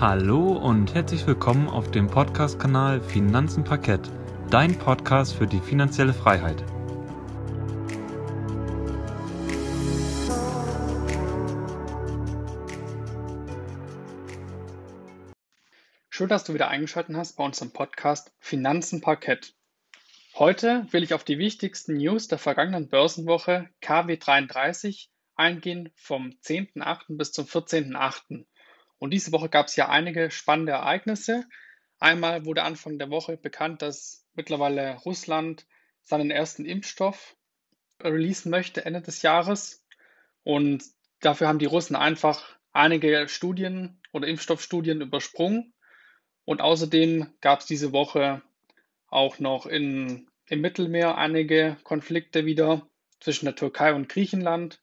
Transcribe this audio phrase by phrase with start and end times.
[0.00, 4.08] Hallo und herzlich willkommen auf dem Podcast-Kanal Finanzen Parkett,
[4.48, 6.62] dein Podcast für die finanzielle Freiheit.
[16.10, 19.56] Schön, dass du wieder eingeschaltet hast bei unserem Podcast Finanzen Parkett.
[20.36, 27.16] Heute will ich auf die wichtigsten News der vergangenen Börsenwoche KW33 eingehen vom 10.8.
[27.16, 28.44] bis zum 14.8.
[28.98, 31.44] Und diese Woche gab es ja einige spannende Ereignisse.
[31.98, 35.66] Einmal wurde Anfang der Woche bekannt, dass mittlerweile Russland
[36.02, 37.36] seinen ersten Impfstoff
[38.00, 39.84] releasen möchte Ende des Jahres.
[40.44, 40.84] Und
[41.20, 45.74] dafür haben die Russen einfach einige Studien oder Impfstoffstudien übersprungen.
[46.44, 48.42] Und außerdem gab es diese Woche
[49.08, 52.88] auch noch in, im Mittelmeer einige Konflikte wieder
[53.20, 54.80] zwischen der Türkei und Griechenland.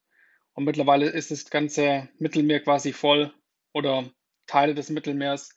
[0.53, 3.33] Und mittlerweile ist das ganze Mittelmeer quasi voll
[3.75, 4.09] oder
[4.47, 5.53] Teile des Mittelmeers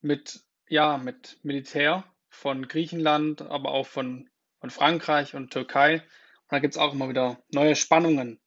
[0.00, 5.94] mit, ja, mit Militär von Griechenland, aber auch von, von Frankreich und Türkei.
[5.94, 8.40] Und da gibt es auch immer wieder neue Spannungen.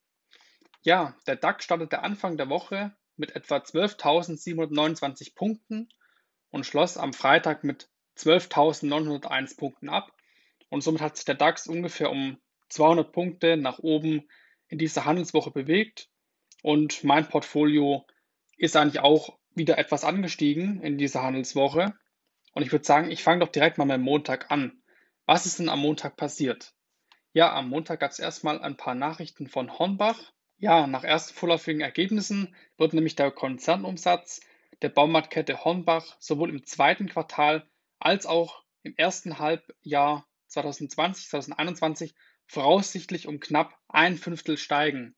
[0.83, 5.89] Ja, der DAX startete Anfang der Woche mit etwa 12.729 Punkten
[6.49, 10.15] und schloss am Freitag mit 12.901 Punkten ab.
[10.69, 12.37] Und somit hat sich der DAX ungefähr um
[12.69, 14.29] 200 Punkte nach oben
[14.69, 16.07] in dieser Handelswoche bewegt.
[16.63, 18.05] Und mein Portfolio
[18.61, 21.95] ist eigentlich auch wieder etwas angestiegen in dieser Handelswoche.
[22.53, 24.83] Und ich würde sagen, ich fange doch direkt mal mit Montag an.
[25.25, 26.73] Was ist denn am Montag passiert?
[27.33, 30.31] Ja, am Montag gab es erstmal ein paar Nachrichten von Hornbach.
[30.59, 34.41] Ja, nach ersten vorläufigen Ergebnissen wird nämlich der Konzernumsatz
[34.83, 42.13] der Baumarktkette Hornbach sowohl im zweiten Quartal als auch im ersten Halbjahr 2020, 2021
[42.45, 45.15] voraussichtlich um knapp ein Fünftel steigen.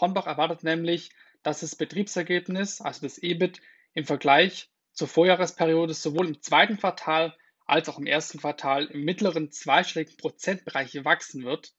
[0.00, 1.10] Hornbach erwartet nämlich
[1.46, 3.60] dass das Betriebsergebnis, also das EBIT,
[3.94, 9.52] im Vergleich zur Vorjahresperiode sowohl im zweiten Quartal als auch im ersten Quartal im mittleren
[9.52, 11.72] zweistelligen Prozentbereich wachsen wird.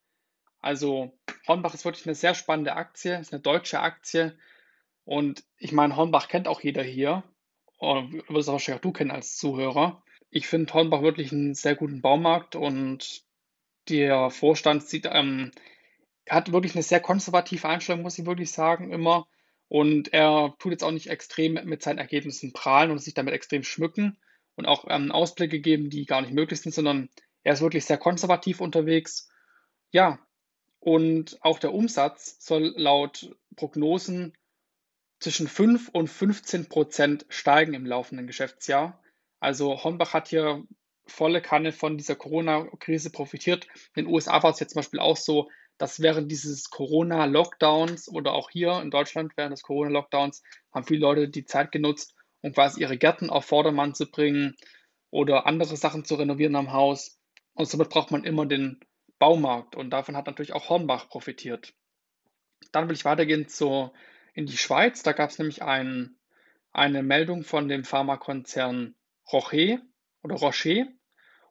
[0.62, 1.20] Also
[1.50, 4.38] Hornbach ist wirklich eine sehr spannende Aktie, ist eine deutsche Aktie.
[5.04, 7.24] Und ich meine, Hornbach kennt auch jeder hier.
[7.78, 10.02] Oder wirst wahrscheinlich auch du kennen als Zuhörer.
[10.30, 13.26] Ich finde Hornbach wirklich einen sehr guten Baumarkt und
[13.90, 15.52] der Vorstand sieht, ähm,
[16.30, 19.28] hat wirklich eine sehr konservative Einstellung, muss ich wirklich sagen, immer.
[19.70, 23.64] Und er tut jetzt auch nicht extrem mit seinen Ergebnissen prahlen und sich damit extrem
[23.64, 24.18] schmücken
[24.56, 27.10] und auch ähm, Ausblicke geben, die gar nicht möglich sind, sondern
[27.44, 29.30] er ist wirklich sehr konservativ unterwegs.
[29.92, 30.20] Ja,
[30.80, 34.38] und auch der Umsatz soll laut Prognosen
[35.20, 39.02] zwischen 5 und 15 Prozent steigen im laufenden Geschäftsjahr.
[39.40, 40.64] Also Hornbach hat hier
[41.08, 43.68] volle Kanne von dieser Corona-Krise profitiert.
[43.96, 48.34] In den USA war es jetzt zum Beispiel auch so, dass während dieses Corona-Lockdowns oder
[48.34, 50.44] auch hier in Deutschland während des Corona-Lockdowns
[50.74, 54.56] haben viele Leute die Zeit genutzt, um quasi ihre Gärten auf Vordermann zu bringen
[55.12, 57.20] oder andere Sachen zu renovieren am Haus.
[57.54, 58.80] Und somit braucht man immer den
[59.20, 61.74] Baumarkt und davon hat natürlich auch Hornbach profitiert.
[62.72, 63.92] Dann will ich weitergehen zu,
[64.34, 65.04] in die Schweiz.
[65.04, 66.18] Da gab es nämlich ein,
[66.72, 68.96] eine Meldung von dem Pharmakonzern
[69.32, 69.80] Rocher
[70.24, 70.88] oder Rocher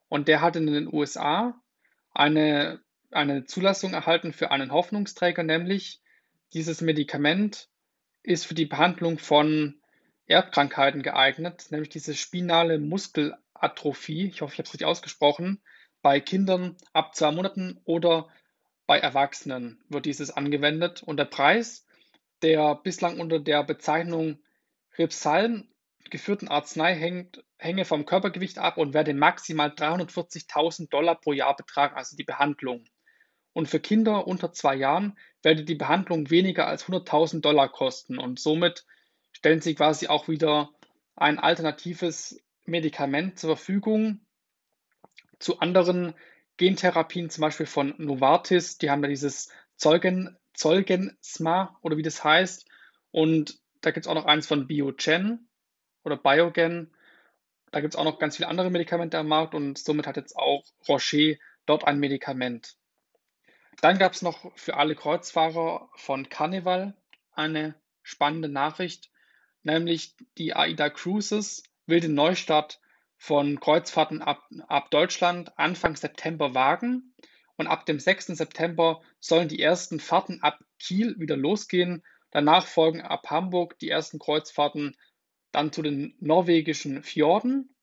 [0.08, 1.60] und der hat in den USA
[2.12, 2.80] eine
[3.16, 6.00] eine Zulassung erhalten für einen Hoffnungsträger, nämlich
[6.52, 7.68] dieses Medikament
[8.22, 9.80] ist für die Behandlung von
[10.26, 15.60] Erbkrankheiten geeignet, nämlich diese spinale Muskelatrophie, ich hoffe, ich habe es richtig ausgesprochen,
[16.02, 18.28] bei Kindern ab zwei Monaten oder
[18.86, 21.02] bei Erwachsenen wird dieses angewendet.
[21.02, 21.84] Und der Preis,
[22.42, 24.38] der bislang unter der Bezeichnung
[24.98, 25.68] Ripsalm
[26.10, 31.96] geführten Arznei hängt, hänge vom Körpergewicht ab und werde maximal 340.000 Dollar pro Jahr betragen,
[31.96, 32.84] also die Behandlung
[33.56, 38.38] und für Kinder unter zwei Jahren werde die Behandlung weniger als 100.000 Dollar kosten und
[38.38, 38.84] somit
[39.32, 40.68] stellen sie quasi auch wieder
[41.14, 44.20] ein alternatives Medikament zur Verfügung
[45.38, 46.12] zu anderen
[46.58, 48.76] Gentherapien, zum Beispiel von Novartis.
[48.76, 52.68] Die haben ja dieses Zeugen, Zeugensma oder wie das heißt.
[53.10, 55.48] Und da gibt es auch noch eins von Biogen
[56.04, 56.94] oder Biogen.
[57.70, 60.36] Da gibt es auch noch ganz viele andere Medikamente am Markt und somit hat jetzt
[60.36, 62.76] auch Rocher dort ein Medikament.
[63.80, 66.94] Dann gab es noch für alle Kreuzfahrer von Carnival
[67.32, 69.10] eine spannende Nachricht,
[69.62, 72.80] nämlich die AIDA Cruises will den Neustart
[73.18, 77.14] von Kreuzfahrten ab, ab Deutschland Anfang September wagen.
[77.56, 78.26] Und ab dem 6.
[78.26, 82.04] September sollen die ersten Fahrten ab Kiel wieder losgehen.
[82.30, 84.94] Danach folgen ab Hamburg die ersten Kreuzfahrten
[85.52, 87.74] dann zu den norwegischen Fjorden.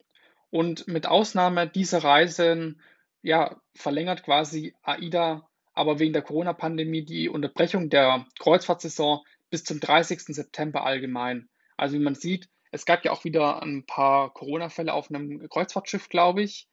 [0.52, 2.82] Und mit Ausnahme dieser Reisen
[3.24, 10.22] ja, verlängert quasi AIDA aber wegen der Corona-Pandemie die Unterbrechung der Kreuzfahrtsaison bis zum 30.
[10.28, 11.50] September allgemein.
[11.78, 16.10] Also wie man sieht, Es gab ja auch wieder ein paar Corona-Fälle auf einem Kreuzfahrtschiff,
[16.10, 16.68] glaube ich.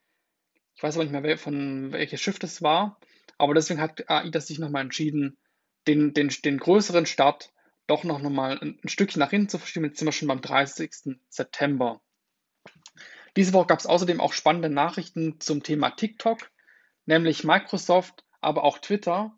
[0.75, 2.99] Ich weiß aber nicht mehr, von welches Schiff das war.
[3.37, 5.37] Aber deswegen hat AIDA sich nochmal entschieden,
[5.87, 7.53] den, den, den größeren Start
[7.87, 9.85] doch noch mal ein, ein Stückchen nach hinten zu verschieben.
[9.85, 11.19] Jetzt sind wir schon beim 30.
[11.29, 12.01] September.
[13.37, 16.51] Diese Woche gab es außerdem auch spannende Nachrichten zum Thema TikTok,
[17.05, 19.37] nämlich Microsoft, aber auch Twitter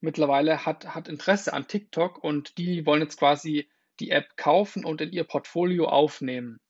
[0.00, 3.68] mittlerweile hat, hat Interesse an TikTok und die wollen jetzt quasi
[4.00, 6.60] die App kaufen und in ihr Portfolio aufnehmen.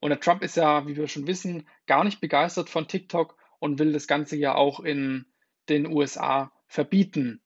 [0.00, 3.78] Und der Trump ist ja, wie wir schon wissen, gar nicht begeistert von TikTok und
[3.78, 5.26] will das Ganze ja auch in
[5.68, 7.42] den USA verbieten.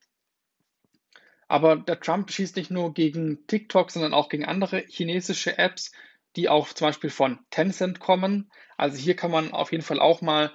[1.47, 5.91] Aber der Trump schießt nicht nur gegen TikTok, sondern auch gegen andere chinesische Apps,
[6.35, 8.51] die auch zum Beispiel von Tencent kommen.
[8.77, 10.51] Also hier kann man auf jeden Fall auch mal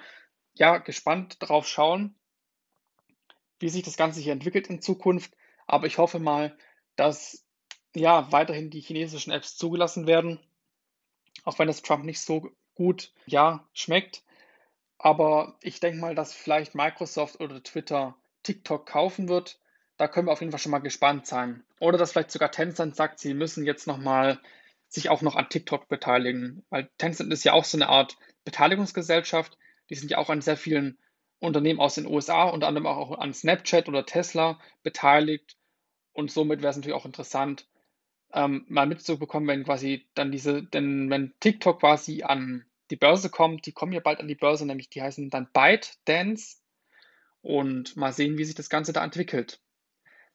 [0.55, 2.17] ja, gespannt drauf schauen,
[3.61, 5.33] wie sich das Ganze hier entwickelt in Zukunft.
[5.67, 6.57] Aber ich hoffe mal,
[6.97, 7.45] dass
[7.95, 10.41] ja weiterhin die chinesischen Apps zugelassen werden,
[11.45, 14.23] auch wenn das Trump nicht so gut ja schmeckt.
[14.99, 19.59] Aber ich denke mal, dass vielleicht Microsoft oder Twitter TikTok kaufen wird.
[19.97, 21.63] Da können wir auf jeden Fall schon mal gespannt sein.
[21.79, 24.41] Oder dass vielleicht sogar Tencent sagt, sie müssen jetzt nochmal
[24.89, 26.65] sich auch noch an TikTok beteiligen.
[26.71, 29.57] Weil Tencent ist ja auch so eine Art Beteiligungsgesellschaft.
[29.89, 30.99] Die sind ja auch an sehr vielen
[31.41, 35.57] Unternehmen aus den USA, unter anderem auch an Snapchat oder Tesla beteiligt.
[36.13, 37.67] Und somit wäre es natürlich auch interessant,
[38.33, 43.67] ähm, mal mitzubekommen, wenn quasi dann diese, denn wenn TikTok quasi an die Börse kommt,
[43.67, 46.59] die kommen ja bald an die Börse, nämlich die heißen dann ByteDance
[47.41, 49.61] und mal sehen, wie sich das Ganze da entwickelt.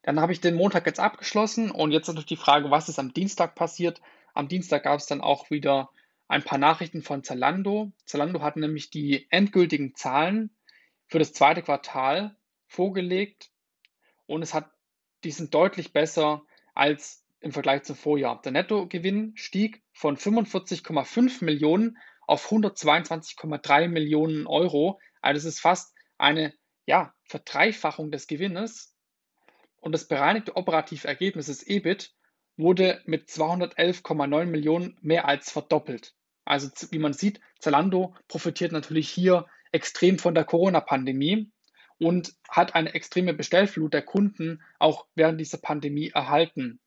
[0.02, 3.14] Dann habe ich den Montag jetzt abgeschlossen und jetzt natürlich die Frage, was ist am
[3.14, 4.02] Dienstag passiert.
[4.34, 5.90] Am Dienstag gab es dann auch wieder
[6.28, 7.92] ein paar Nachrichten von Zalando.
[8.06, 10.55] Zalando hat nämlich die endgültigen Zahlen
[11.08, 12.36] für das zweite Quartal
[12.68, 13.52] vorgelegt
[14.26, 14.72] und es hat,
[15.24, 16.44] die sind deutlich besser
[16.74, 18.42] als im Vergleich zum Vorjahr.
[18.42, 21.98] Der Nettogewinn stieg von 45,5 Millionen
[22.28, 25.00] auf 122,3 Millionen Euro.
[25.22, 26.54] Also das ist fast eine
[26.86, 28.96] ja, Verdreifachung des Gewinnes.
[29.80, 32.16] Und das bereinigte operative Ergebnis des EBIT
[32.58, 36.16] wurde mit 211,9 Millionen mehr als verdoppelt.
[36.46, 41.52] Also wie man sieht, Zalando profitiert natürlich hier extrem von der Corona-Pandemie
[42.00, 46.80] und hat eine extreme Bestellflut der Kunden auch während dieser Pandemie erhalten.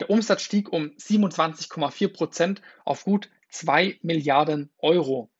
[0.00, 5.30] Der Umsatz stieg um 27,4 Prozent auf gut 2 Milliarden Euro.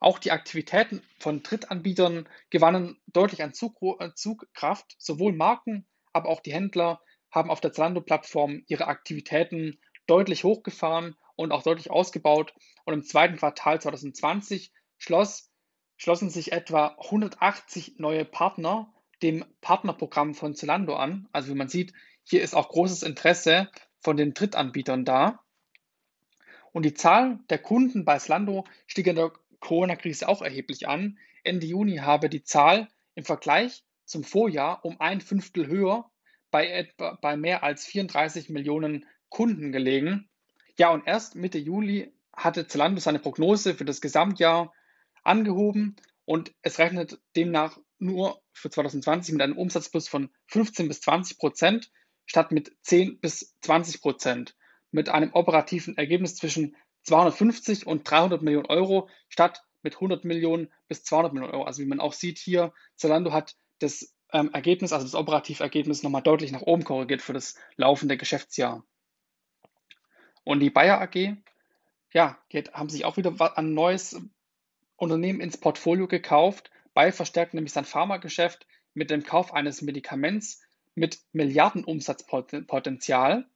[0.00, 4.94] Auch die Aktivitäten von Drittanbietern gewannen deutlich an äh, Zugkraft.
[4.98, 7.00] Sowohl Marken, aber auch die Händler
[7.32, 12.54] haben auf der Zalando-Plattform ihre Aktivitäten deutlich hochgefahren und auch deutlich ausgebaut.
[12.84, 15.47] Und im zweiten Quartal 2020 schloss,
[15.98, 18.90] schlossen sich etwa 180 neue Partner
[19.22, 21.28] dem Partnerprogramm von Zalando an.
[21.32, 21.92] Also wie man sieht,
[22.22, 23.68] hier ist auch großes Interesse
[24.00, 25.40] von den Drittanbietern da.
[26.72, 31.18] Und die Zahl der Kunden bei Zalando stieg in der Corona-Krise auch erheblich an.
[31.42, 36.10] Ende Juni habe die Zahl im Vergleich zum Vorjahr um ein Fünftel höher
[36.50, 40.28] bei, etwa, bei mehr als 34 Millionen Kunden gelegen.
[40.78, 44.72] Ja, und erst Mitte Juli hatte Zalando seine Prognose für das Gesamtjahr
[45.28, 51.38] angehoben und es rechnet demnach nur für 2020 mit einem Umsatzplus von 15 bis 20
[51.38, 51.90] Prozent
[52.26, 54.56] statt mit 10 bis 20 Prozent,
[54.90, 61.04] mit einem operativen Ergebnis zwischen 250 und 300 Millionen Euro statt mit 100 Millionen bis
[61.04, 61.64] 200 Millionen Euro.
[61.64, 66.22] Also wie man auch sieht hier, Zalando hat das ähm, Ergebnis, also das Operativergebnis, nochmal
[66.22, 68.84] deutlich nach oben korrigiert für das laufende Geschäftsjahr.
[70.44, 71.36] Und die Bayer AG,
[72.12, 74.20] ja, die haben sich auch wieder ein neues
[74.98, 76.70] Unternehmen ins Portfolio gekauft.
[76.92, 80.60] Bayer verstärkt nämlich sein Pharmageschäft mit dem Kauf eines Medikaments
[80.94, 83.46] mit Milliardenumsatzpotenzial.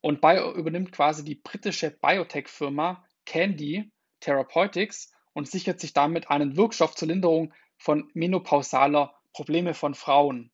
[0.00, 6.94] Und Bayer übernimmt quasi die britische Biotech-Firma Candy Therapeutics und sichert sich damit einen Wirkstoff
[6.94, 10.52] zur Linderung von menopausaler Probleme von Frauen.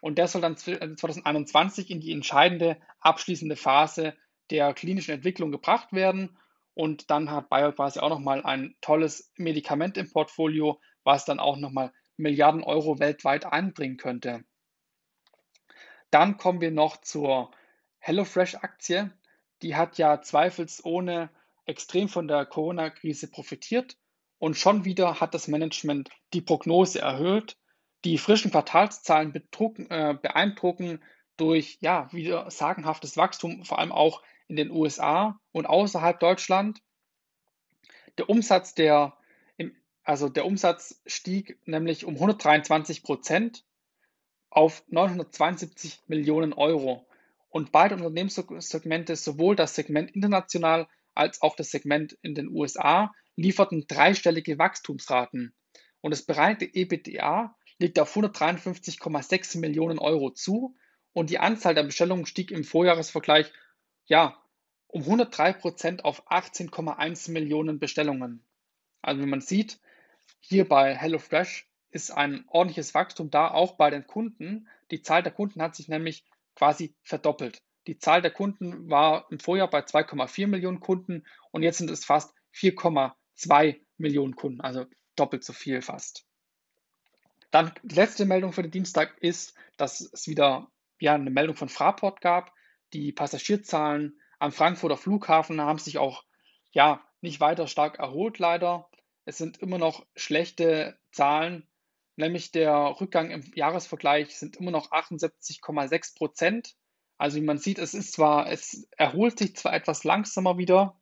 [0.00, 4.14] Und der soll dann 2021 äh, in die entscheidende abschließende Phase
[4.50, 6.38] der klinischen Entwicklung gebracht werden.
[6.76, 11.56] Und dann hat Bayer quasi auch nochmal ein tolles Medikament im Portfolio, was dann auch
[11.56, 14.44] nochmal Milliarden Euro weltweit einbringen könnte.
[16.10, 17.50] Dann kommen wir noch zur
[17.98, 19.10] HelloFresh-Aktie.
[19.62, 21.30] Die hat ja zweifelsohne
[21.64, 23.96] extrem von der Corona-Krise profitiert
[24.38, 27.56] und schon wieder hat das Management die Prognose erhöht
[28.06, 31.02] die frischen Quartalszahlen äh, beeindrucken
[31.36, 36.80] durch ja, wieder sagenhaftes Wachstum, vor allem auch in den USA und außerhalb Deutschland.
[38.18, 39.16] Der Umsatz, der,
[40.04, 43.64] also der Umsatz stieg nämlich um 123 Prozent
[44.50, 47.06] auf 972 Millionen Euro.
[47.48, 53.86] Und beide Unternehmenssegmente, sowohl das Segment international als auch das Segment in den USA lieferten
[53.86, 55.54] dreistellige Wachstumsraten
[56.06, 60.76] und das bereite EBITDA liegt auf 153,6 Millionen Euro zu
[61.12, 63.52] und die Anzahl der Bestellungen stieg im Vorjahresvergleich
[64.06, 64.42] ja
[64.88, 68.44] um 103 Prozent auf 18,1 Millionen Bestellungen.
[69.02, 69.78] Also wie man sieht,
[70.40, 74.68] hier bei HelloFresh ist ein ordentliches Wachstum da, auch bei den Kunden.
[74.90, 77.62] Die Zahl der Kunden hat sich nämlich quasi verdoppelt.
[77.86, 82.04] Die Zahl der Kunden war im Vorjahr bei 2,4 Millionen Kunden und jetzt sind es
[82.04, 86.26] fast 4,2 Millionen Kunden, also doppelt so viel fast.
[87.50, 91.68] Dann die letzte Meldung für den Dienstag ist, dass es wieder ja, eine Meldung von
[91.68, 92.52] Fraport gab.
[92.92, 96.24] Die Passagierzahlen am Frankfurter Flughafen haben sich auch
[96.70, 98.88] ja, nicht weiter stark erholt, leider.
[99.24, 101.66] Es sind immer noch schlechte Zahlen,
[102.16, 106.76] nämlich der Rückgang im Jahresvergleich sind immer noch 78,6 Prozent.
[107.18, 111.00] Also wie man sieht, es ist zwar, es erholt sich zwar etwas langsamer wieder,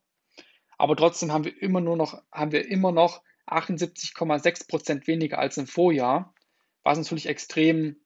[0.77, 5.57] aber trotzdem haben wir immer nur noch, haben wir immer noch 78,6 Prozent weniger als
[5.57, 6.33] im Vorjahr,
[6.83, 7.97] was natürlich extrem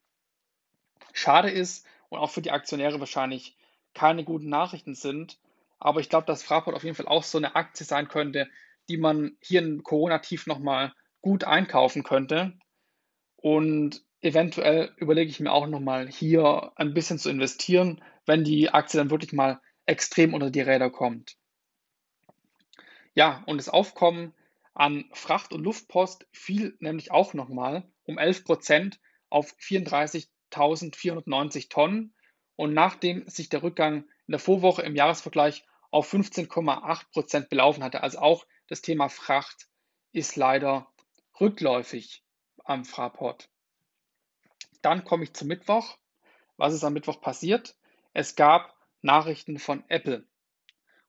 [1.13, 3.57] schade ist und auch für die Aktionäre wahrscheinlich
[3.93, 5.37] keine guten Nachrichten sind.
[5.79, 8.49] Aber ich glaube, dass Fraport auf jeden Fall auch so eine Aktie sein könnte,
[8.89, 12.53] die man hier in Corona-Tief nochmal gut einkaufen könnte.
[13.37, 18.97] Und eventuell überlege ich mir auch nochmal hier ein bisschen zu investieren, wenn die Aktie
[18.97, 21.35] dann wirklich mal extrem unter die Räder kommt.
[23.15, 24.33] Ja, und das Aufkommen
[24.73, 32.13] an Fracht- und Luftpost fiel nämlich auch nochmal um 11 Prozent auf 34.490 Tonnen.
[32.59, 38.03] Und nachdem sich der Rückgang in der Vorwoche im Jahresvergleich auf 15,8 Prozent belaufen hatte,
[38.03, 39.69] also auch das Thema Fracht
[40.11, 40.85] ist leider
[41.39, 42.21] rückläufig
[42.65, 43.47] am Fraport.
[44.81, 45.97] Dann komme ich zum Mittwoch.
[46.57, 47.77] Was ist am Mittwoch passiert?
[48.11, 50.25] Es gab Nachrichten von Apple.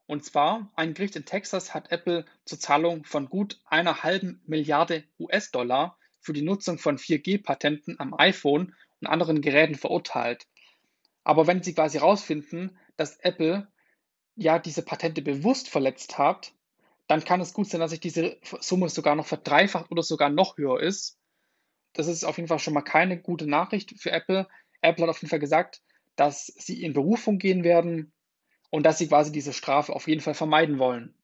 [0.06, 5.02] Und zwar, ein Gericht in Texas hat Apple zur Zahlung von gut einer halben Milliarde
[5.18, 10.46] US-Dollar für die Nutzung von 4G-Patenten am iPhone und anderen Geräten verurteilt.
[11.24, 13.68] Aber wenn sie quasi herausfinden, dass Apple
[14.36, 16.52] ja diese Patente bewusst verletzt hat,
[17.08, 20.56] dann kann es gut sein, dass sich diese Summe sogar noch verdreifacht oder sogar noch
[20.56, 21.18] höher ist.
[21.92, 24.46] Das ist auf jeden Fall schon mal keine gute Nachricht für Apple.
[24.80, 25.82] Apple hat auf jeden Fall gesagt,
[26.16, 28.12] dass sie in Berufung gehen werden
[28.70, 31.14] und dass sie quasi diese Strafe auf jeden Fall vermeiden wollen.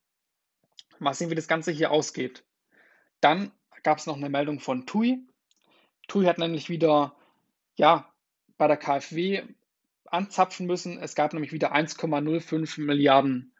[0.99, 2.45] Mal sehen, wie das Ganze hier ausgeht.
[3.21, 5.21] Dann gab es noch eine Meldung von TUI.
[6.09, 7.15] TUI hat nämlich wieder
[7.77, 8.13] ja,
[8.59, 9.43] bei der KfW
[10.09, 10.99] anzapfen müssen.
[10.99, 13.55] Es gab nämlich wieder 1,05 Milliarden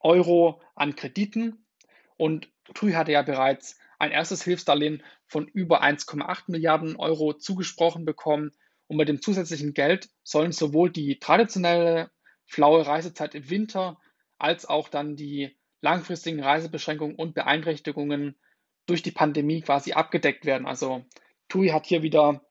[0.00, 1.66] Euro an Krediten
[2.16, 8.52] und TUI hatte ja bereits ein erstes Hilfsdarlehen von über 1,8 Milliarden Euro zugesprochen bekommen.
[8.86, 12.10] Und mit dem zusätzlichen Geld sollen sowohl die traditionelle
[12.46, 13.98] flaue Reisezeit im Winter
[14.38, 18.36] als auch dann die langfristigen Reisebeschränkungen und Beeinträchtigungen
[18.86, 20.66] durch die Pandemie quasi abgedeckt werden.
[20.66, 21.04] Also
[21.48, 22.44] TUI hat hier wieder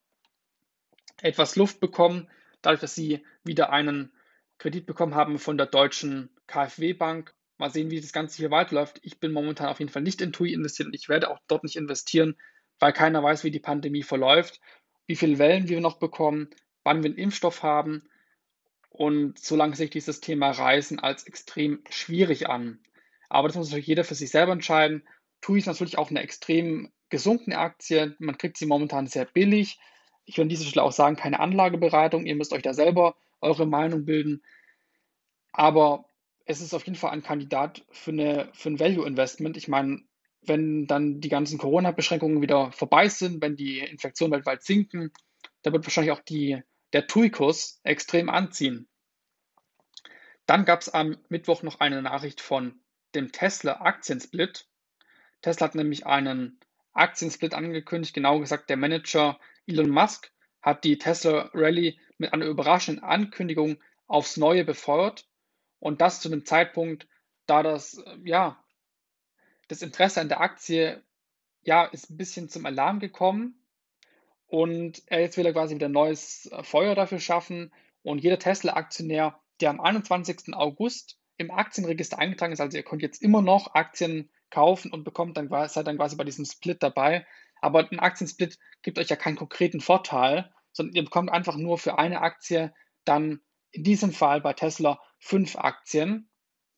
[1.22, 2.30] etwas Luft bekommen,
[2.62, 4.12] dadurch, dass sie wieder einen
[4.58, 9.02] Kredit bekommen haben von der deutschen KfW Bank Mal sehen, wie das Ganze hier weiterläuft.
[9.04, 11.66] Ich bin momentan auf jeden Fall nicht in TUI investiert und ich werde auch dort
[11.66, 12.38] nicht investieren,
[12.80, 14.62] weil keiner weiß, wie die Pandemie verläuft,
[15.08, 16.50] wie viele Wellen wir noch bekommen,
[16.86, 18.08] wann wir einen Impfstoff haben.
[18.90, 22.80] Und solange sich dieses Thema Reisen als extrem schwierig an.
[23.28, 25.06] Aber das muss natürlich jeder für sich selber entscheiden.
[25.42, 28.16] TUI ist natürlich auch eine extrem gesunkene Aktie.
[28.20, 29.80] Man kriegt sie momentan sehr billig.
[30.30, 32.28] Ich will an dieser Stelle auch sagen, keine Anlageberatung.
[32.28, 34.44] Ihr müsst euch da selber eure Meinung bilden.
[35.52, 36.06] Aber
[36.46, 39.58] es ist auf jeden Fall ein Kandidat für, eine, für ein Value-Investment.
[39.58, 40.04] Ich meine,
[40.44, 45.12] wenn dann die ganzen Corona-Beschränkungen wieder vorbei sind, wenn die Infektionen weltweit sinken,
[45.64, 46.62] da wird wahrscheinlich auch die,
[46.94, 48.88] der TUI-Kurs extrem anziehen.
[50.46, 52.80] Dann gab es am Mittwoch noch eine Nachricht von
[53.16, 54.68] dem Tesla Aktiensplit.
[55.42, 56.60] Tesla hat nämlich einen
[56.94, 63.04] Aktiensplit angekündigt, genau gesagt der Manager Elon Musk hat die Tesla Rally mit einer überraschenden
[63.04, 65.26] Ankündigung aufs Neue befeuert
[65.80, 67.08] und das zu einem Zeitpunkt,
[67.46, 68.64] da das, äh, ja,
[69.68, 71.04] das Interesse an der Aktie,
[71.62, 73.56] ja, ist ein bisschen zum Alarm gekommen.
[74.48, 77.72] Und er jetzt will er quasi wieder neues äh, Feuer dafür schaffen.
[78.02, 80.54] Und jeder Tesla-Aktionär, der am 21.
[80.54, 85.38] August im Aktienregister eingetragen ist, also ihr könnt jetzt immer noch Aktien kaufen und bekommt
[85.38, 87.26] dann, seid dann quasi bei diesem Split dabei.
[87.62, 91.98] Aber ein Aktiensplit gibt euch ja keinen konkreten Vorteil, sondern ihr bekommt einfach nur für
[91.98, 92.74] eine Aktie
[93.06, 96.30] dann in diesem Fall bei Tesla fünf Aktien,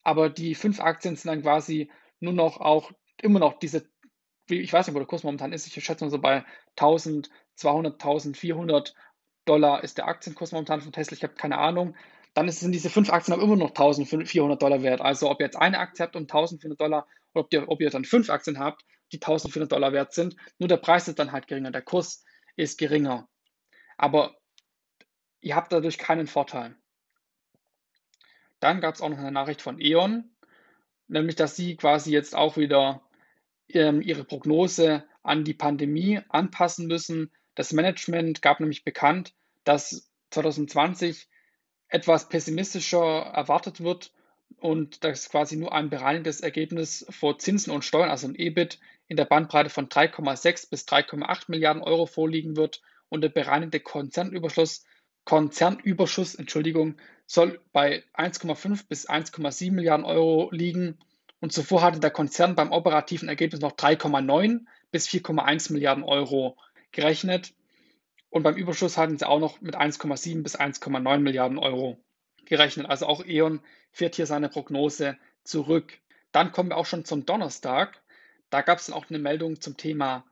[0.03, 3.89] aber die fünf Aktien sind dann quasi nur noch auch immer noch diese,
[4.49, 6.43] ich weiß nicht, wo der Kurs momentan ist, ich schätze mal so bei
[6.77, 8.95] 1200, 1400
[9.45, 11.95] Dollar ist der Aktienkurs momentan von Tesla, ich habe keine Ahnung.
[12.33, 15.01] dann sind diese fünf Aktien aber immer noch 1400 Dollar wert.
[15.01, 17.89] Also ob ihr jetzt eine Aktie habt um 1400 Dollar oder ob ihr, ob ihr
[17.89, 21.47] dann fünf Aktien habt, die 1400 Dollar wert sind, nur der Preis ist dann halt
[21.47, 22.23] geringer, der Kurs
[22.55, 23.27] ist geringer.
[23.97, 24.35] Aber
[25.41, 26.75] ihr habt dadurch keinen Vorteil.
[28.59, 30.29] Dann gab es auch noch eine Nachricht von E.ON,
[31.07, 33.01] nämlich dass sie quasi jetzt auch wieder
[33.69, 37.31] ähm, ihre Prognose an die Pandemie anpassen müssen.
[37.55, 41.27] Das Management gab nämlich bekannt, dass 2020
[41.87, 44.13] etwas pessimistischer erwartet wird
[44.57, 49.17] und dass quasi nur ein bereinigtes Ergebnis vor Zinsen und Steuern, also ein EBIT, in
[49.17, 54.85] der Bandbreite von 3,6 bis 3,8 Milliarden Euro vorliegen wird und der bereinigte Konzernüberschuss,
[55.25, 60.97] Konzernüberschuss Entschuldigung, soll bei 1,5 bis 1,7 Milliarden Euro liegen.
[61.41, 66.57] Und zuvor hatte der Konzern beim operativen Ergebnis noch 3,9 bis 4,1 Milliarden Euro
[66.91, 67.53] gerechnet.
[68.29, 72.01] Und beim Überschuss hatten sie auch noch mit 1,7 bis 1,9 Milliarden Euro
[72.45, 72.89] gerechnet.
[72.89, 75.99] Also auch E.ON fährt hier seine Prognose zurück.
[76.31, 78.01] Dann kommen wir auch schon zum Donnerstag.
[78.49, 80.25] Da gab es dann auch eine Meldung zum Thema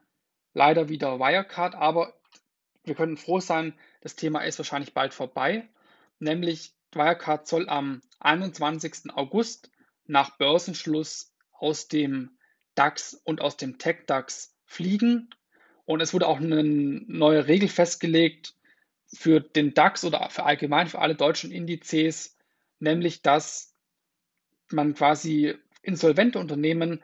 [0.52, 2.14] leider wieder Wirecard, aber
[2.84, 5.68] wir können froh sein, das Thema ist wahrscheinlich bald vorbei.
[6.18, 9.14] Nämlich Wirecard soll am 21.
[9.14, 9.70] August
[10.06, 12.36] nach Börsenschluss aus dem
[12.74, 15.30] DAX und aus dem Tech-DAX fliegen
[15.84, 18.54] und es wurde auch eine neue Regel festgelegt
[19.12, 22.36] für den DAX oder für allgemein für alle deutschen Indizes,
[22.78, 23.74] nämlich dass
[24.70, 27.02] man quasi insolvente Unternehmen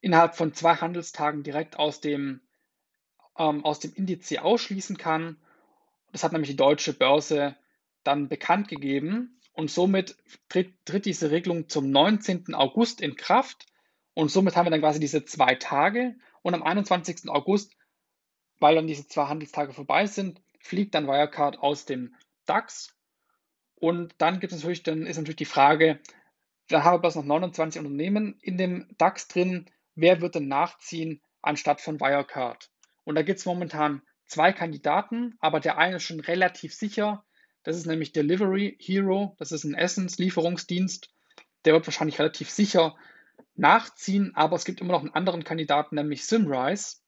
[0.00, 2.40] innerhalb von zwei Handelstagen direkt aus dem,
[3.38, 5.36] ähm, aus dem Indiz ausschließen kann.
[6.12, 7.56] Das hat nämlich die deutsche Börse
[8.02, 10.16] dann bekannt gegeben und somit
[10.48, 12.54] tritt, tritt diese Regelung zum 19.
[12.54, 13.66] August in Kraft
[14.14, 17.28] und somit haben wir dann quasi diese zwei Tage und am 21.
[17.28, 17.76] August
[18.60, 22.14] weil dann diese zwei Handelstage vorbei sind, fliegt dann Wirecard aus dem
[22.46, 22.94] DAX.
[23.74, 26.00] Und dann gibt es natürlich, dann ist natürlich die Frage,
[26.68, 29.68] da haben wir bloß noch 29 Unternehmen in dem DAX drin.
[29.94, 32.70] Wer wird denn nachziehen anstatt von Wirecard?
[33.04, 37.24] Und da gibt es momentan zwei Kandidaten, aber der eine ist schon relativ sicher.
[37.64, 39.34] Das ist nämlich Delivery Hero.
[39.38, 41.10] Das ist ein Essenslieferungsdienst.
[41.64, 42.96] Der wird wahrscheinlich relativ sicher
[43.54, 46.99] nachziehen, aber es gibt immer noch einen anderen Kandidaten, nämlich Simrise.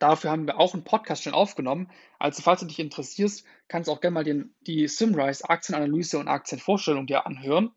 [0.00, 1.90] Dafür haben wir auch einen Podcast schon aufgenommen.
[2.18, 6.26] Also falls du dich interessierst, kannst du auch gerne mal den, die Simrise Aktienanalyse und
[6.26, 7.70] Aktienvorstellung dir anhören.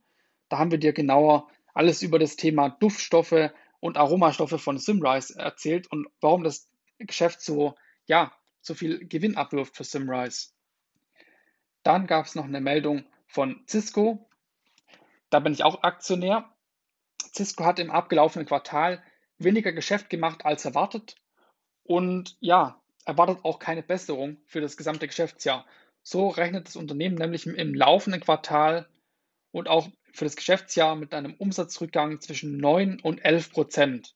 [0.48, 3.52] Da haben wir dir genauer alles über das Thema Duftstoffe
[3.82, 7.76] und Aromastoffe von Simrise erzählt und warum das Geschäft so,
[8.06, 10.52] ja, so viel Gewinn abwirft für Simrise.
[11.84, 14.30] Dann gab es noch eine Meldung von Cisco.
[15.30, 16.50] Da bin ich auch Aktionär.
[17.36, 19.04] Cisco hat im abgelaufenen Quartal
[19.40, 21.18] weniger Geschäft gemacht als erwartet
[21.84, 25.66] und ja, erwartet auch keine Besserung für das gesamte Geschäftsjahr.
[26.02, 28.88] So rechnet das Unternehmen nämlich im laufenden Quartal
[29.52, 34.16] und auch für das Geschäftsjahr mit einem Umsatzrückgang zwischen 9 und 11 Prozent.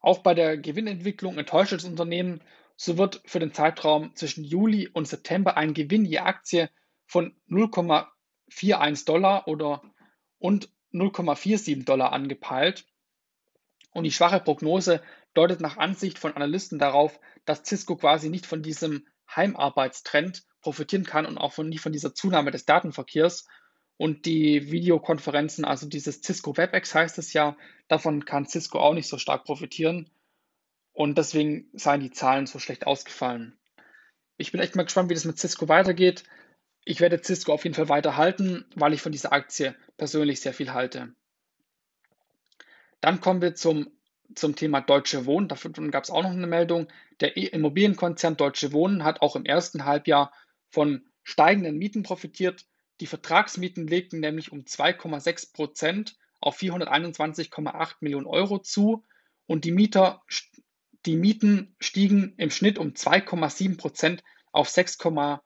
[0.00, 2.42] Auch bei der Gewinnentwicklung enttäuscht das Unternehmen.
[2.76, 6.68] So wird für den Zeitraum zwischen Juli und September ein Gewinn je Aktie
[7.06, 9.82] von 0,41 Dollar oder
[10.38, 12.84] und 0,47 Dollar angepeilt.
[13.94, 15.00] Und die schwache Prognose
[15.32, 21.26] deutet nach Ansicht von Analysten darauf, dass Cisco quasi nicht von diesem Heimarbeitstrend profitieren kann
[21.26, 23.46] und auch von, nicht von dieser Zunahme des Datenverkehrs.
[23.96, 29.08] Und die Videokonferenzen, also dieses Cisco WebEx heißt es ja, davon kann Cisco auch nicht
[29.08, 30.10] so stark profitieren.
[30.92, 33.56] Und deswegen seien die Zahlen so schlecht ausgefallen.
[34.36, 36.24] Ich bin echt mal gespannt, wie das mit Cisco weitergeht.
[36.84, 40.72] Ich werde Cisco auf jeden Fall weiterhalten, weil ich von dieser Aktie persönlich sehr viel
[40.72, 41.14] halte.
[43.04, 43.90] Dann kommen wir zum
[44.34, 45.46] zum Thema Deutsche Wohnen.
[45.46, 46.88] Davon gab es auch noch eine Meldung.
[47.20, 50.32] Der Immobilienkonzern Deutsche Wohnen hat auch im ersten Halbjahr
[50.70, 52.64] von steigenden Mieten profitiert.
[53.00, 59.04] Die Vertragsmieten legten nämlich um 2,6 Prozent auf 421,8 Millionen Euro zu
[59.44, 60.22] und die, Mieter,
[61.04, 65.40] die Mieten stiegen im Schnitt um 2,7 Prozent auf 6,6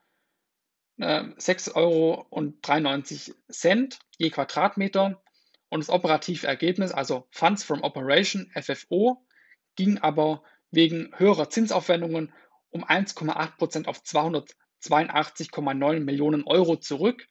[1.00, 5.20] äh, Euro und 93 Cent je Quadratmeter
[5.68, 9.24] und das operative Ergebnis, also Funds from Operation, FFO,
[9.76, 12.32] ging aber wegen höherer Zinsaufwendungen
[12.70, 17.26] um 1,8% auf 282,9 Millionen Euro zurück.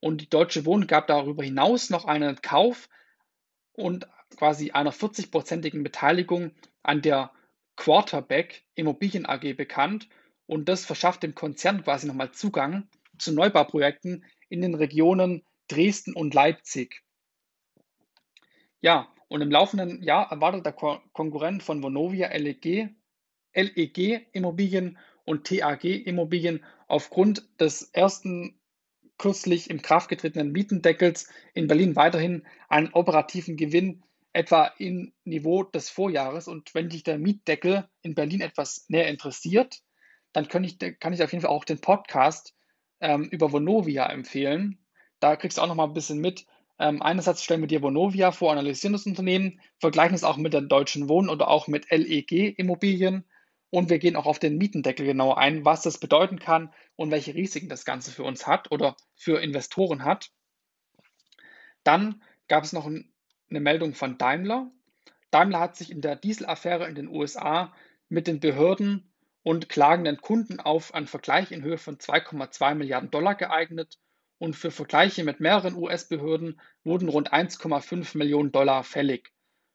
[0.00, 2.88] Und die Deutsche Wohnen gab darüber hinaus noch einen Kauf
[3.72, 6.52] und quasi einer 40-prozentigen Beteiligung
[6.82, 7.32] an der
[7.76, 10.08] Quarterback Immobilien AG bekannt.
[10.46, 16.34] Und das verschafft dem Konzern quasi nochmal Zugang zu Neubauprojekten in den Regionen Dresden und
[16.34, 17.02] Leipzig.
[18.82, 22.90] Ja, und im laufenden Jahr erwartet der Konkurrent von Vonovia LEG,
[23.54, 28.60] LEG Immobilien und TAG Immobilien aufgrund des ersten
[29.18, 35.88] kürzlich im Kraft getretenen Mietendeckels in Berlin weiterhin einen operativen Gewinn etwa im Niveau des
[35.88, 36.48] Vorjahres.
[36.48, 39.80] Und wenn dich der Mietdeckel in Berlin etwas näher interessiert,
[40.32, 42.54] dann kann ich, kann ich auf jeden Fall auch den Podcast
[43.00, 44.84] ähm, über Vonovia empfehlen.
[45.20, 46.46] Da kriegst du auch noch mal ein bisschen mit.
[46.82, 50.62] Ähm, einerseits stellen wir dir Vonovia vor, analysieren das Unternehmen, vergleichen es auch mit der
[50.62, 53.24] Deutschen Wohnen oder auch mit LEG Immobilien
[53.70, 57.36] und wir gehen auch auf den Mietendeckel genauer ein, was das bedeuten kann und welche
[57.36, 60.32] Risiken das Ganze für uns hat oder für Investoren hat.
[61.84, 63.12] Dann gab es noch ein,
[63.48, 64.68] eine Meldung von Daimler.
[65.30, 67.72] Daimler hat sich in der Dieselaffäre in den USA
[68.08, 69.12] mit den Behörden
[69.44, 74.00] und klagenden Kunden auf einen Vergleich in Höhe von 2,2 Milliarden Dollar geeignet
[74.42, 79.32] und für Vergleiche mit mehreren US-Behörden wurden rund 1,5 Millionen Dollar fällig.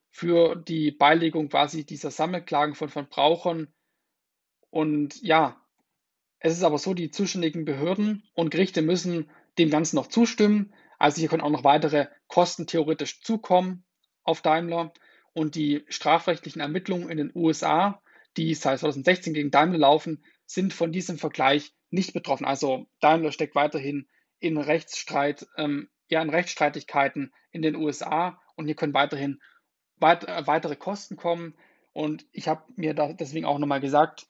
[0.10, 3.70] Für die Beilegung quasi dieser Sammelklagen von Verbrauchern
[4.70, 5.56] und ja,
[6.40, 10.74] es ist aber so, die zuständigen Behörden und Gerichte müssen dem Ganzen noch zustimmen.
[11.00, 13.86] Also hier können auch noch weitere Kosten theoretisch zukommen
[14.24, 14.92] auf Daimler.
[15.32, 18.02] Und die strafrechtlichen Ermittlungen in den USA,
[18.36, 22.44] die seit 2016 gegen Daimler laufen, sind von diesem Vergleich nicht betroffen.
[22.44, 28.76] Also Daimler steckt weiterhin in Rechtsstreit, ähm, ja, in Rechtsstreitigkeiten in den USA und hier
[28.76, 29.42] können weiterhin
[29.98, 31.56] weit, äh, weitere Kosten kommen.
[31.94, 34.28] Und ich habe mir da deswegen auch nochmal gesagt,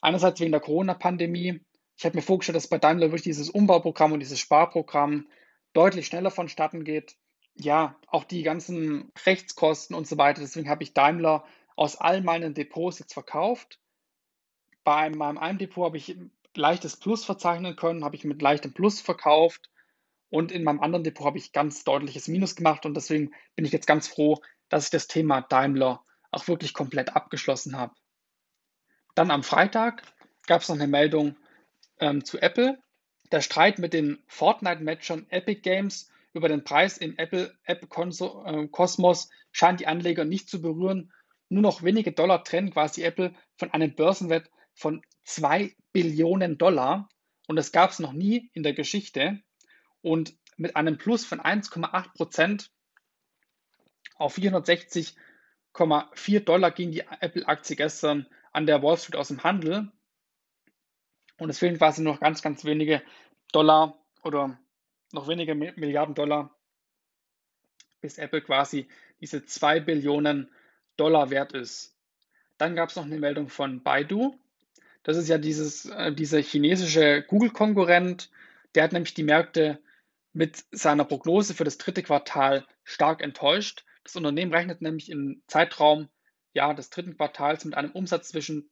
[0.00, 1.60] Einerseits wegen der Corona-Pandemie.
[1.96, 5.28] Ich habe mir vorgestellt, dass bei Daimler wirklich dieses Umbauprogramm und dieses Sparprogramm
[5.74, 7.16] deutlich schneller vonstatten geht.
[7.54, 10.40] Ja, auch die ganzen Rechtskosten und so weiter.
[10.40, 11.44] Deswegen habe ich Daimler
[11.76, 13.78] aus all meinen Depots jetzt verkauft.
[14.82, 16.16] Bei meinem einen Depot habe ich
[16.56, 19.70] leichtes Plus verzeichnen können, habe ich mit leichtem Plus verkauft.
[20.30, 22.86] Und in meinem anderen Depot habe ich ganz deutliches Minus gemacht.
[22.86, 27.16] Und deswegen bin ich jetzt ganz froh, dass ich das Thema Daimler auch wirklich komplett
[27.16, 27.94] abgeschlossen habe.
[29.14, 30.02] Dann am Freitag
[30.46, 31.36] gab es noch eine Meldung
[31.98, 32.78] ähm, zu Apple.
[33.32, 39.30] Der Streit mit den Fortnite-Matchern Epic Games über den Preis im Apple App äh, Kosmos
[39.52, 41.12] scheint die Anleger nicht zu berühren.
[41.48, 44.48] Nur noch wenige Dollar trennen quasi Apple von einem Börsenwert
[44.80, 47.10] von 2 Billionen Dollar.
[47.46, 49.42] Und das gab es noch nie in der Geschichte.
[50.00, 52.70] Und mit einem Plus von 1,8 Prozent
[54.16, 59.92] auf 460,4 Dollar ging die Apple-Aktie gestern an der Wall Street aus dem Handel.
[61.38, 63.02] Und es fehlen quasi noch ganz, ganz wenige
[63.52, 64.58] Dollar oder
[65.12, 66.56] noch wenige Milliarden Dollar,
[68.00, 68.88] bis Apple quasi
[69.20, 70.50] diese 2 Billionen
[70.96, 71.94] Dollar wert ist.
[72.56, 74.38] Dann gab es noch eine Meldung von Baidu.
[75.02, 78.30] Das ist ja dieses, äh, dieser chinesische Google-Konkurrent.
[78.74, 79.80] Der hat nämlich die Märkte
[80.32, 83.84] mit seiner Prognose für das dritte Quartal stark enttäuscht.
[84.04, 86.08] Das Unternehmen rechnet nämlich im Zeitraum
[86.52, 88.70] ja, des dritten Quartals mit einem Umsatz zwischen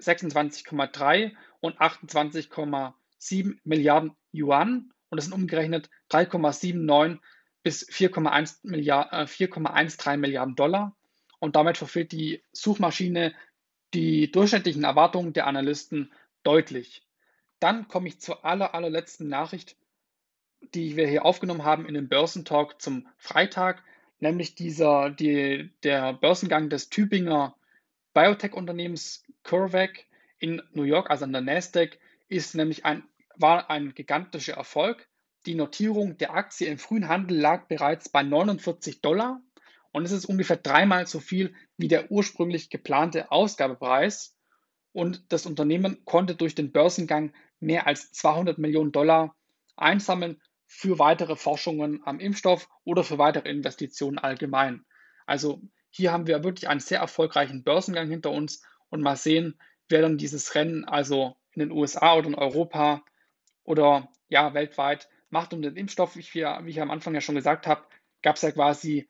[0.00, 7.18] 26,3 und 28,7 Milliarden Yuan und das sind umgerechnet 3,79
[7.62, 10.96] bis 4,13 Milliard, äh, Milliarden Dollar.
[11.40, 13.34] Und damit verfehlt die Suchmaschine
[13.94, 17.02] die durchschnittlichen Erwartungen der Analysten deutlich.
[17.58, 19.76] Dann komme ich zur aller, allerletzten Nachricht,
[20.74, 23.82] die wir hier aufgenommen haben in dem Börsentalk zum Freitag
[24.20, 27.56] nämlich dieser, die, der Börsengang des Tübinger
[28.14, 30.06] Biotech-Unternehmens CureVac
[30.38, 31.98] in New York, also an der Nasdaq,
[32.28, 33.02] ist nämlich ein,
[33.36, 35.08] war ein gigantischer Erfolg.
[35.46, 39.40] Die Notierung der Aktie im frühen Handel lag bereits bei 49 Dollar
[39.92, 44.36] und es ist ungefähr dreimal so viel wie der ursprünglich geplante Ausgabepreis.
[44.92, 49.36] Und das Unternehmen konnte durch den Börsengang mehr als 200 Millionen Dollar
[49.76, 54.84] einsammeln für weitere Forschungen am Impfstoff oder für weitere Investitionen allgemein.
[55.26, 60.02] Also hier haben wir wirklich einen sehr erfolgreichen Börsengang hinter uns und mal sehen, wer
[60.02, 63.04] dann dieses Rennen also in den USA oder in Europa
[63.64, 66.16] oder ja weltweit macht um den Impfstoff.
[66.16, 67.84] Ich, wie ich am Anfang ja schon gesagt habe,
[68.22, 69.08] gab es ja quasi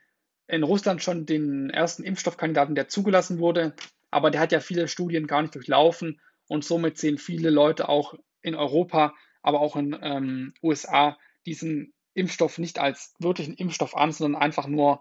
[0.50, 3.74] in Russland schon den ersten Impfstoffkandidaten, der zugelassen wurde,
[4.10, 8.14] aber der hat ja viele Studien gar nicht durchlaufen und somit sehen viele Leute auch
[8.42, 14.42] in Europa, aber auch in ähm, USA diesen Impfstoff nicht als wirklichen Impfstoff an, sondern
[14.42, 15.00] einfach nur,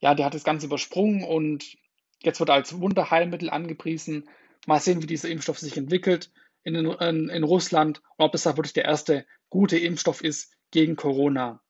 [0.00, 1.76] ja, der hat das Ganze übersprungen und
[2.20, 4.28] jetzt wird er als Wunderheilmittel angepriesen.
[4.66, 8.56] Mal sehen, wie dieser Impfstoff sich entwickelt in, in, in Russland und ob das da
[8.56, 11.60] wirklich der erste gute Impfstoff ist gegen Corona.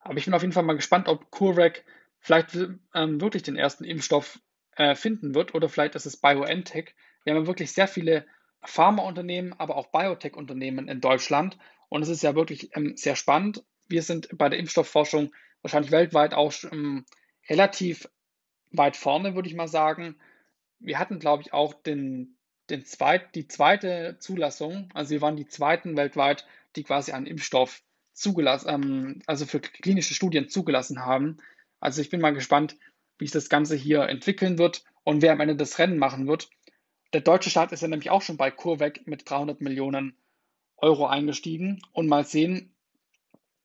[0.00, 1.84] Aber ich bin auf jeden Fall mal gespannt, ob CureVac
[2.20, 2.56] vielleicht
[2.94, 4.40] ähm, wirklich den ersten Impfstoff
[4.76, 6.94] äh, finden wird oder vielleicht ist es BioNTech.
[7.24, 8.26] Wir haben ja wirklich sehr viele
[8.62, 11.58] Pharmaunternehmen, aber auch Biotech-Unternehmen in Deutschland
[11.88, 13.64] und es ist ja wirklich ähm, sehr spannend.
[13.88, 15.32] Wir sind bei der Impfstoffforschung
[15.62, 17.04] wahrscheinlich weltweit auch ähm,
[17.48, 18.08] relativ
[18.70, 20.16] weit vorne, würde ich mal sagen.
[20.78, 22.36] Wir hatten, glaube ich, auch den,
[22.70, 24.90] den zweit, die zweite Zulassung.
[24.94, 27.82] Also wir waren die zweiten weltweit, die quasi einen Impfstoff
[28.18, 31.38] zugelassen, ähm, also für klinische Studien zugelassen haben.
[31.80, 32.76] Also ich bin mal gespannt,
[33.18, 36.50] wie sich das Ganze hier entwickeln wird und wer am Ende das Rennen machen wird.
[37.12, 40.16] Der deutsche Staat ist ja nämlich auch schon bei CureVac mit 300 Millionen
[40.76, 42.74] Euro eingestiegen und mal sehen,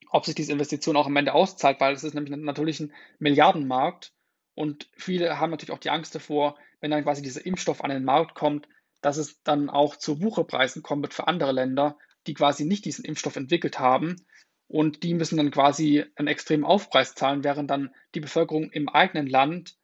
[0.10, 4.14] ob sich diese Investition auch am Ende auszahlt, weil es ist nämlich natürlich ein Milliardenmarkt
[4.56, 8.04] und viele haben natürlich auch die Angst davor, wenn dann quasi dieser Impfstoff an den
[8.04, 8.68] Markt kommt,
[9.02, 13.06] dass es dann auch zu Wucherpreisen kommen wird für andere Länder, die quasi nicht diesen
[13.06, 14.26] Impfstoff entwickelt haben
[14.68, 19.28] und die müssen dann quasi einen extremen Aufpreis zahlen, während dann die Bevölkerung im eigenen
[19.28, 19.78] Land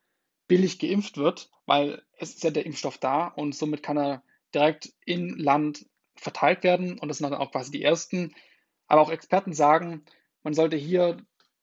[0.47, 4.23] billig geimpft wird, weil es ist ja der Impfstoff da und somit kann er
[4.53, 8.33] direkt in Land verteilt werden und das sind dann auch quasi die ersten.
[8.87, 10.05] Aber auch Experten sagen,
[10.41, 11.17] man sollte hier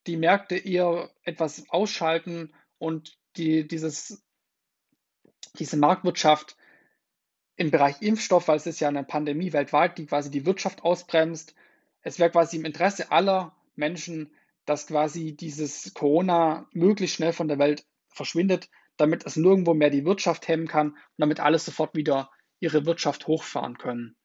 [0.06, 4.22] die Märkte eher etwas ausschalten und die, dieses,
[5.58, 6.56] diese Marktwirtschaft
[7.56, 11.54] im Bereich Impfstoff, weil es ist ja eine Pandemie weltweit, die quasi die Wirtschaft ausbremst.
[12.02, 14.30] Es wäre quasi im Interesse aller Menschen,
[14.66, 20.04] dass quasi dieses Corona möglichst schnell von der Welt verschwindet, damit es nirgendwo mehr die
[20.04, 24.16] Wirtschaft hemmen kann und damit alles sofort wieder ihre Wirtschaft hochfahren können,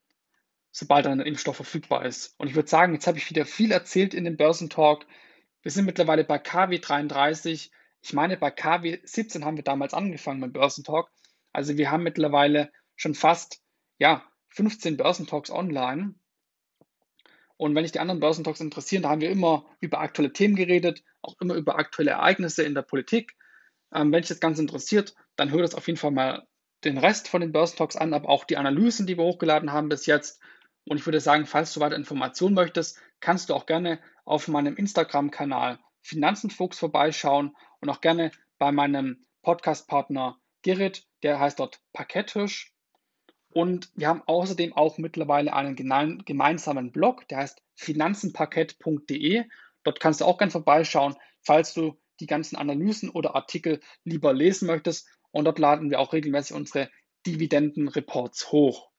[0.71, 2.35] sobald ein Impfstoff verfügbar ist.
[2.37, 5.05] Und ich würde sagen, jetzt habe ich wieder viel erzählt in dem Börsentalk.
[5.61, 7.71] Wir sind mittlerweile bei KW 33.
[8.01, 11.09] Ich meine, bei KW 17 haben wir damals angefangen mit Börsentalk.
[11.53, 13.61] Also wir haben mittlerweile schon fast
[13.97, 16.15] ja, 15 Börsentalks online.
[17.57, 21.03] Und wenn dich die anderen Börsentalks interessieren, da haben wir immer über aktuelle Themen geredet,
[21.21, 23.35] auch immer über aktuelle Ereignisse in der Politik.
[23.93, 26.47] Ähm, wenn dich das Ganze interessiert, dann hör das auf jeden Fall mal
[26.83, 30.05] den Rest von den Börsentalks an, aber auch die Analysen, die wir hochgeladen haben bis
[30.05, 30.41] jetzt.
[30.85, 34.75] Und ich würde sagen, falls du weitere Informationen möchtest, kannst du auch gerne auf meinem
[34.75, 42.73] Instagram-Kanal Finanzenfuchs vorbeischauen und auch gerne bei meinem Podcast-Partner Gerrit, der heißt dort Parkettisch.
[43.53, 49.43] Und wir haben außerdem auch mittlerweile einen gemeinsamen Blog, der heißt finanzenparkett.de.
[49.83, 54.67] Dort kannst du auch gerne vorbeischauen, falls du die ganzen Analysen oder Artikel lieber lesen
[54.67, 55.07] möchtest.
[55.31, 56.89] Und dort laden wir auch regelmäßig unsere
[57.25, 58.89] Dividenden-Reports hoch.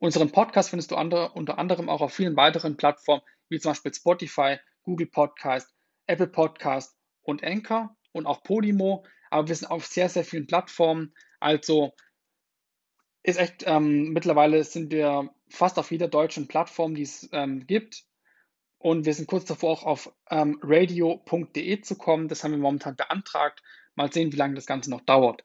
[0.00, 3.94] Unseren Podcast findest du andere, unter anderem auch auf vielen weiteren Plattformen, wie zum Beispiel
[3.94, 5.72] Spotify, Google Podcast,
[6.06, 9.04] Apple Podcast und Anchor und auch Podimo.
[9.30, 11.14] Aber wir sind auf sehr, sehr vielen Plattformen.
[11.40, 11.94] Also
[13.24, 18.04] ist echt, ähm, mittlerweile sind wir fast auf jeder deutschen Plattform, die es ähm, gibt.
[18.78, 22.28] Und wir sind kurz davor auch auf ähm, radio.de zu kommen.
[22.28, 23.62] Das haben wir momentan beantragt.
[23.94, 25.42] Mal sehen, wie lange das Ganze noch dauert.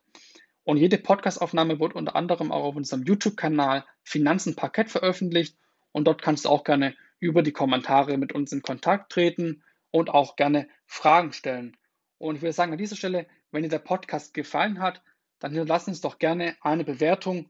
[0.66, 5.56] Und jede Podcastaufnahme wird unter anderem auch auf unserem YouTube-Kanal Finanzen Parkett veröffentlicht.
[5.94, 10.10] Und dort kannst du auch gerne über die Kommentare mit uns in Kontakt treten und
[10.10, 11.78] auch gerne Fragen stellen.
[12.18, 15.02] Und ich würde sagen, an dieser Stelle, wenn dir der Podcast gefallen hat,
[15.40, 17.50] dann hinterlass uns doch gerne eine Bewertung